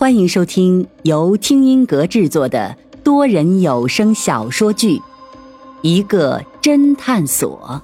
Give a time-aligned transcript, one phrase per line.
[0.00, 4.96] 欢迎收听由听音阁制作的多人有声小说剧
[5.82, 7.82] 《一个侦探所》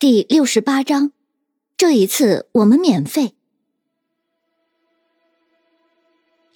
[0.00, 1.12] 第六十八章。
[1.76, 3.34] 这一次我们免费。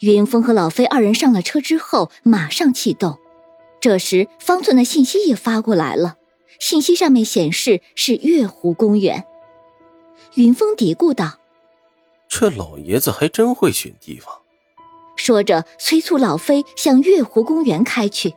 [0.01, 3.21] 云峰和老飞二人上了车之后，马上启动。
[3.81, 6.17] 这时，方寸的信息也发过来了，
[6.59, 9.27] 信息上面显示是月湖公园。
[10.35, 11.39] 云峰嘀咕道
[12.29, 14.33] ：“这老爷子还真会选地方。”
[15.17, 18.35] 说着，催促老飞向月湖公园开去。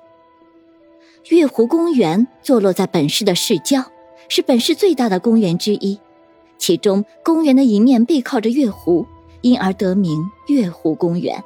[1.30, 3.86] 月湖公园坐落在本市的市郊，
[4.28, 6.00] 是本市最大的公园之一。
[6.58, 9.06] 其中，公园的一面背靠着月湖，
[9.42, 11.44] 因而得名月湖公园。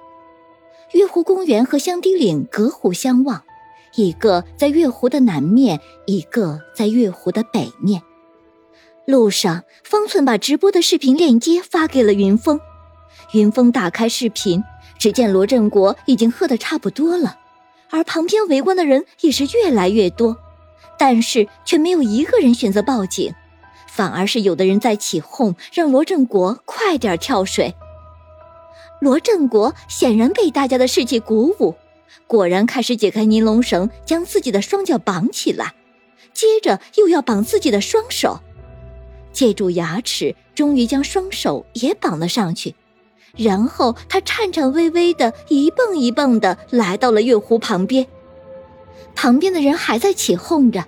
[0.93, 3.43] 月湖公园和香堤岭隔湖相望，
[3.95, 8.01] 一个在月湖的南面，一个在月湖的北面。
[9.07, 12.59] 路上，方寸把直播的视频链接发给了云峰。
[13.31, 14.61] 云峰打开视频，
[14.99, 17.37] 只见罗振国已经喝得差不多了，
[17.89, 20.35] 而旁边围观的人也是越来越多，
[20.99, 23.33] 但是却没有一个人选择报警，
[23.87, 27.73] 反而是有的人在起哄，让罗振国快点跳水。
[28.99, 31.75] 罗振国显然被大家的士气鼓舞，
[32.27, 35.75] 果然开始解开尼龙绳，将自己的双脚绑起来，
[36.33, 38.41] 接着又要绑自己的双手，
[39.37, 42.73] 借助牙齿，终于将双手也绑了上去。
[43.35, 48.07] 然后他颤颤巍巍的一蹦一蹦的来到了月湖旁边，
[49.13, 50.83] 旁边的人还在起哄着。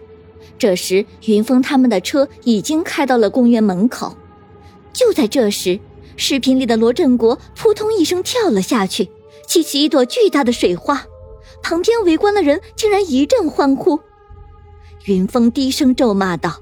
[0.57, 4.17] 这时，云峰他们的车已经开到了公园门口。
[4.91, 5.79] 就在这时，
[6.17, 9.11] 视频里的罗振国扑通一声跳了下去，
[9.45, 11.05] 激起一朵巨大的水花，
[11.61, 13.99] 旁边围观的人竟然一阵欢呼。
[15.05, 16.59] 云峰低声咒骂道：“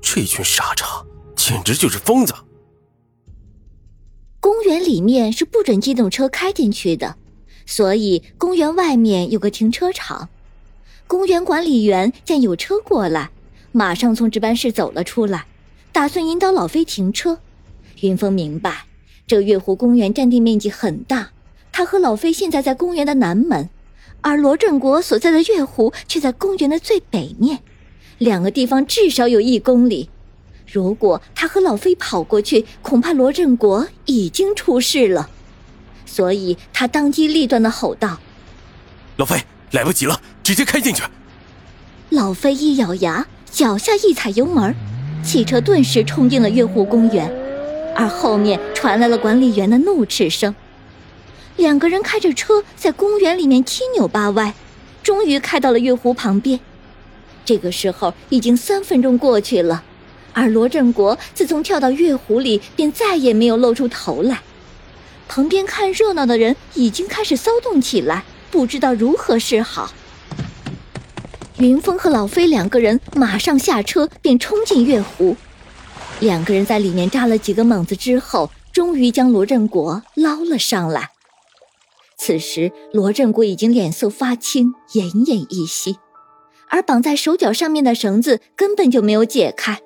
[0.00, 1.04] 这群傻叉，
[1.36, 2.32] 简直就是疯子！”
[4.40, 7.16] 公园里面是不准机动车开进去的，
[7.66, 10.28] 所以公园外面有个停车场。
[11.06, 13.30] 公园管理员见有车过来，
[13.72, 15.46] 马上从值班室走了出来，
[15.90, 17.40] 打算引导老飞停车。
[18.00, 18.86] 云峰明白，
[19.26, 21.30] 这月湖公园占地面积很大，
[21.72, 23.68] 他和老飞现在在公园的南门，
[24.20, 27.62] 而罗振国所在的月湖却在公园的最北面，
[28.18, 30.10] 两个地方至少有一公里。
[30.70, 35.30] 如果他和老飞跑过去，恐怕罗振国已经出事了。
[36.04, 38.18] 所以他当机立断的吼道
[39.16, 41.02] ：“老飞，来不及了，直接开进去！”
[42.10, 44.74] 老飞一咬牙，脚下一踩油门，
[45.22, 47.30] 汽车顿时冲进了月湖公园。
[47.94, 50.54] 而后面传来了管理员的怒斥声，
[51.56, 54.54] 两个人开着车在公园里面七扭八歪，
[55.02, 56.60] 终于开到了月湖旁边。
[57.48, 59.82] 这个时候已经三分钟过去了，
[60.34, 64.42] 而罗振国自从跳到月湖里便再也没有露出头来。
[65.26, 69.90] 旁边看热闹的人已经开始骚动起来，不知道如何是好。
[71.56, 75.34] 云峰和老飞两个人马上下车，便冲进月湖。
[76.20, 81.12] 两个人在里面扎了几个猛子之后，终于将罗振国捞了上来。
[82.18, 85.96] 此时，罗振国已经脸色发青，奄奄一息，
[86.70, 89.80] 而绑在手脚上面的绳子根本就没有解开。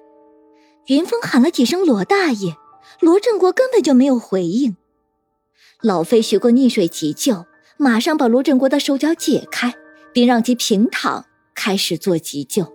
[0.86, 2.56] 云峰喊了几声“罗大爷”，
[3.00, 4.76] 罗振国根本就没有回应。
[5.80, 9.74] 老飞学过溺水急救，马上把罗振国的手脚解开，
[10.12, 12.72] 并让其平躺，开始做急救。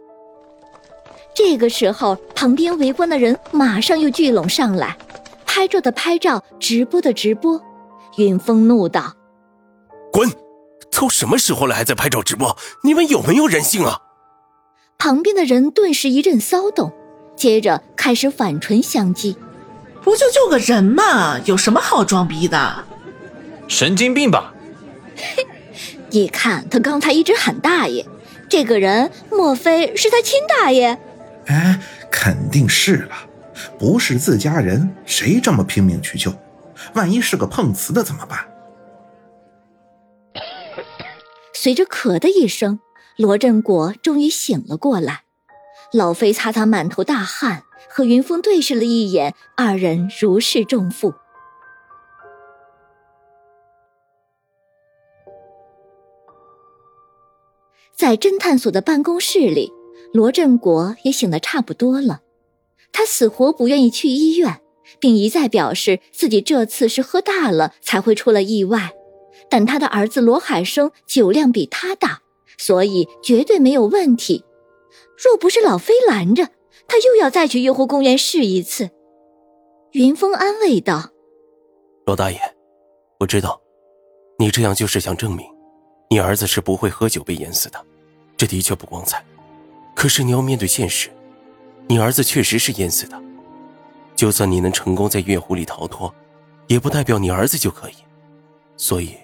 [1.36, 4.98] 这个时候，旁边围观的人马上又聚拢上来，
[5.46, 7.62] 拍照的拍照，直播的直播。
[8.18, 9.14] 云峰怒道
[10.12, 10.28] ：“滚！
[10.98, 12.58] 都什么时候了，还在拍照直播？
[12.82, 14.02] 你们有没有人性啊？”
[14.98, 16.92] 旁边的人顿时一阵骚动，
[17.36, 19.36] 接着开始反唇相讥
[20.02, 22.84] ：“不就救个人嘛，有什么好装逼的？
[23.68, 24.52] 神经病吧！”
[25.16, 25.46] 嘿，
[26.10, 28.04] 你看他刚才一直喊大爷，
[28.50, 30.98] 这个人莫非是他亲大爷？
[31.46, 31.80] 哎，
[32.10, 33.16] 肯定是了，
[33.78, 35.40] 不是自家人，谁。
[35.40, 36.34] 这么拼命去救？
[36.94, 38.40] 万一是个碰瓷的怎么办？
[41.54, 42.80] 随着咳的一声，
[43.18, 45.24] 罗振国终于醒了过来。
[45.94, 51.14] 老飞擦擦满头大汗，和云峰对视了一眼，二人如释重负。
[57.96, 59.74] 在侦探所的办公室里。
[60.14, 62.22] 罗振国也醒得差不多了，
[62.94, 64.62] 他死活不愿意去医院，
[65.02, 68.94] 并一再表示自己这次是喝大了才会出了意外。
[69.50, 72.22] 但他的儿子罗海生酒量比他大，
[72.58, 74.44] 所以绝对没有问题。
[75.18, 76.50] 若不是老飞拦着，
[76.88, 78.90] 他又要再去月湖公园试一次。
[79.94, 81.12] 云峰安慰道
[82.06, 82.40] ：“罗大爷，
[83.20, 83.60] 我知道，
[84.38, 85.48] 你这样就是想证明，
[86.10, 87.84] 你儿子是不会喝酒被淹死的，
[88.36, 89.24] 这的确不光彩。
[89.96, 91.10] 可是你要面对现实，
[91.88, 93.20] 你儿子确实是淹死的。
[94.16, 96.14] 就算你能成功在月湖里逃脱，
[96.68, 97.94] 也不代表你儿子就可以。
[98.76, 99.16] 所以，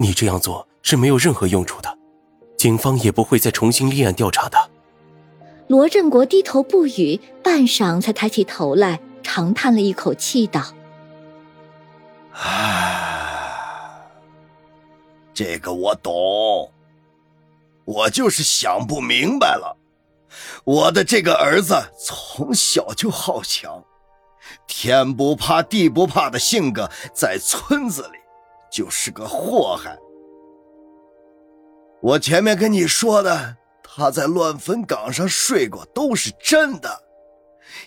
[0.00, 1.98] 你这样做是没有任何用处的，
[2.56, 4.70] 警方也不会再重新立案调查的。”
[5.68, 8.98] 罗振国低头不语，半晌才抬起头来。
[9.22, 10.64] 长叹了一口气，道
[12.32, 14.00] ：“唉，
[15.32, 16.72] 这个我懂，
[17.84, 19.76] 我就是想不明白了。
[20.64, 23.84] 我的这个儿子从小就好强，
[24.66, 28.18] 天不怕地不怕的性格，在村子里
[28.70, 29.98] 就是个祸害。
[32.00, 37.04] 我前面跟你说的，他在乱坟岗上睡过，都是真的。”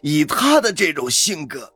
[0.01, 1.73] 以他的这种性格，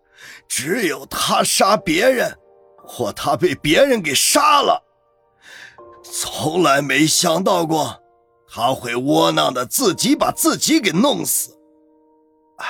[0.48, 2.38] 只有他杀别人，
[2.78, 4.82] 或他被别人给杀了。
[6.04, 8.02] 从来没想到过
[8.48, 11.58] 他会窝囊的自己把自己给弄死。
[12.58, 12.66] 唉，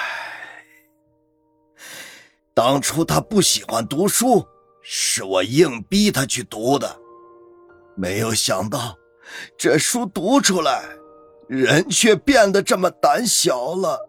[2.56, 4.44] 当初他不喜欢读书，
[4.90, 6.98] 是我硬逼他去读的。
[7.94, 8.96] 没有想到，
[9.58, 10.86] 这书读出来，
[11.50, 14.08] 人却变得这么胆小了。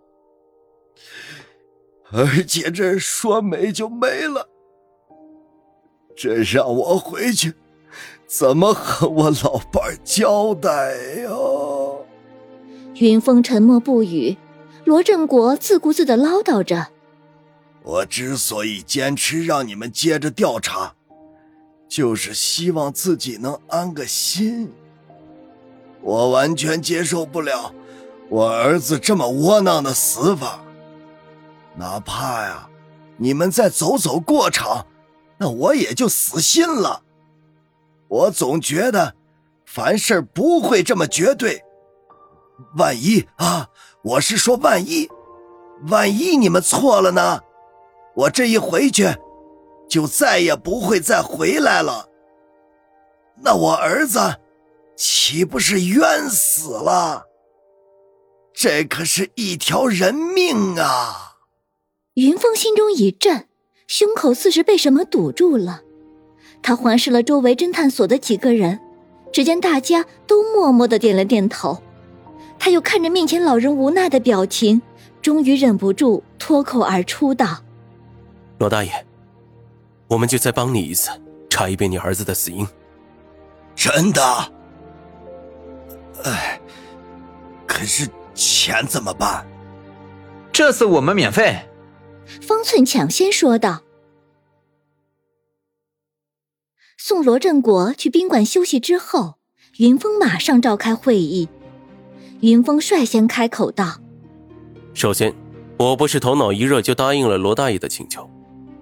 [2.12, 4.48] 而且这说没就没了，
[6.16, 7.54] 这让我回去
[8.28, 10.94] 怎么和我老伴交代
[11.24, 11.30] 呀？
[12.94, 14.36] 云峰沉默不语，
[14.84, 16.88] 罗振国自顾自的唠叨着
[17.88, 20.92] ：“我之所以坚持让你们接着调查，
[21.88, 24.70] 就是希望自己能安个心。
[26.02, 27.72] 我完全接受不了
[28.28, 30.60] 我儿子这么窝囊的死法。”
[31.76, 32.68] 哪怕呀，
[33.16, 34.86] 你们再走走过场，
[35.38, 37.02] 那我也就死心了。
[38.06, 39.14] 我总觉得，
[39.64, 41.64] 凡事不会这么绝对。
[42.76, 43.70] 万一啊，
[44.02, 45.08] 我是说万一，
[45.88, 47.40] 万一你们错了呢？
[48.18, 49.06] 我这一回去，
[49.88, 52.08] 就再也不会再回来了。
[53.44, 54.18] 那我儿子，
[54.96, 57.26] 岂不是冤死了？
[58.52, 61.36] 这可是一条人命啊！
[62.14, 63.46] 云峰心中一震，
[63.86, 65.82] 胸口似是被什么堵住了。
[66.60, 68.80] 他环视了周围侦探所的几个人，
[69.32, 71.80] 只见大家都默默的点了点头。
[72.58, 74.82] 他又看着面前老人无奈的表情，
[75.22, 77.62] 终于忍不住脱口而出道
[78.58, 78.90] ：“罗大爷，
[80.08, 81.10] 我们就再帮你一次，
[81.48, 82.66] 查一遍你儿子的死因。”
[83.76, 84.22] 真的？
[86.24, 86.60] 哎，
[87.66, 89.46] 可是钱怎么办？
[90.52, 91.56] 这次我们免费。
[92.42, 93.82] 方寸抢先说道
[96.98, 99.36] ：“送罗振国去宾馆休息之后，
[99.78, 101.48] 云峰马上召开会议。
[102.40, 104.00] 云峰率先开口道
[104.92, 105.32] ：‘首先，
[105.78, 108.28] 我不是头脑一热就答应了罗大爷的请求，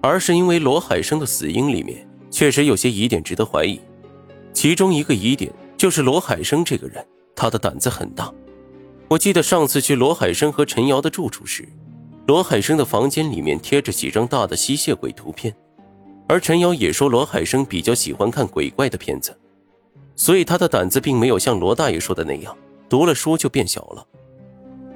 [0.01, 3.79] 而是因为罗海生的死因里面确实有些疑点值得怀疑。
[4.53, 7.05] 其中一个疑点就是罗海生这个人，
[7.35, 8.33] 他的胆子很大。
[9.07, 11.67] 我记得上次去罗海生和陈瑶的住处时。’”
[12.27, 15.55] 罗海生的房间里面贴着几张大的吸血鬼图片，
[16.27, 19.33] 而陈瑶也说罗海生比较喜欢看鬼怪的片子，
[20.13, 22.53] 所以他的胆子并没有像罗大爷说的那样，
[22.89, 24.05] 读了书就变小了。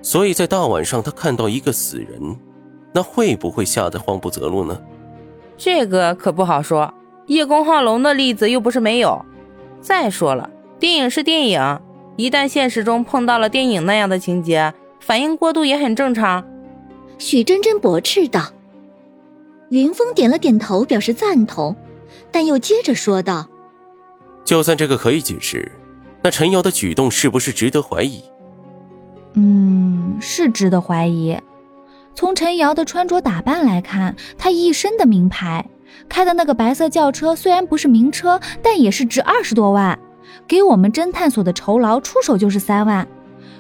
[0.02, 2.38] 所以在大晚上他看到一个死人，
[2.94, 4.78] 那会不会吓得慌不择路呢？
[5.64, 6.92] 这个可不好说。
[7.28, 9.24] 叶公好龙的例子又不是没有。
[9.80, 10.50] 再说了，
[10.80, 11.80] 电影是电影，
[12.16, 16.44] 一旦现实中碰到了电影那样的情节，反应过度也很正常。
[17.20, 18.42] 许真真驳斥道
[19.70, 21.76] ：“云峰点了点头，表示赞同，
[22.32, 23.48] 但又接着说道
[24.44, 25.72] ：‘就算这个可以解释，
[26.24, 28.24] 那陈瑶的举动是不是值得怀疑？’
[29.36, 31.38] 嗯，是值得怀疑。
[32.14, 35.66] 从陈瑶的穿着打扮来看，她一身的名牌，
[36.08, 39.98] 开的那个白色轿车虽然不是名车，但也是值二十多万，
[40.48, 43.08] 给我们侦探所的酬劳出手就是三万，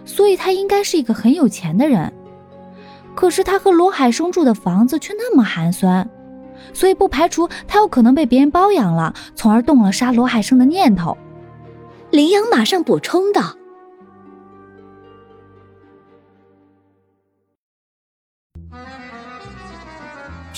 [0.05, 2.11] 所以她应该是一个很有钱的人。”
[3.13, 6.09] 可是他和罗海生住的房子却那么寒酸，
[6.73, 11.17] 所以不排除他有可能被别人包养了，从而动了杀罗海生的念头。
[12.09, 13.57] 林阳马上补充道：“